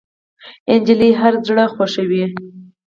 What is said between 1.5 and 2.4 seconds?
خوښوي.